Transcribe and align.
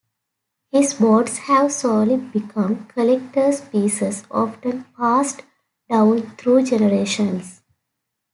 His 0.71 0.95
boards 0.95 1.37
have 1.37 1.71
slowly 1.71 2.17
become 2.17 2.87
collector's 2.87 3.61
pieces 3.61 4.23
often 4.31 4.85
passed 4.97 5.41
down 5.91 6.27
through 6.37 6.63
generations. 6.63 7.61